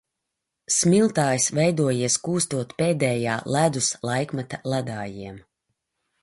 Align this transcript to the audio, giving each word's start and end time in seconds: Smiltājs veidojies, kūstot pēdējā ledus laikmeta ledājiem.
Smiltājs 0.75 1.49
veidojies, 1.57 2.15
kūstot 2.29 2.73
pēdējā 2.79 3.37
ledus 3.57 3.91
laikmeta 4.11 4.63
ledājiem. 4.75 5.39